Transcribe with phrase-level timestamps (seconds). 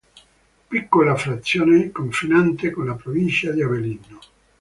[0.67, 4.19] Piccola frazione, confinante con la provincia di Avellino.